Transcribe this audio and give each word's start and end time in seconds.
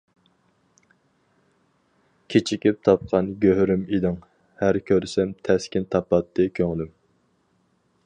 كېچىكىپ 2.35 2.81
تاپقان 2.89 3.31
گۆھىرىم 3.45 3.87
ئىدىڭ، 3.99 4.19
ھەر 4.65 4.83
كۆرسەم 4.91 5.37
تەسكىن 5.51 5.89
تاپاتتى 5.97 6.53
كۆڭلۈم. 6.61 6.95